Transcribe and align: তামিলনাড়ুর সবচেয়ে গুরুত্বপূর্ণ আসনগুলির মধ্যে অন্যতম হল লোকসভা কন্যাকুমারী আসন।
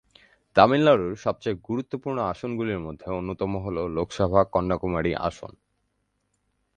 তামিলনাড়ুর 0.55 1.13
সবচেয়ে 1.17 1.61
গুরুত্বপূর্ণ 1.67 2.17
আসনগুলির 2.31 2.79
মধ্যে 2.79 3.07
অন্যতম 3.17 3.51
হল 3.63 3.77
লোকসভা 3.95 4.41
কন্যাকুমারী 4.53 5.11
আসন। 5.21 5.53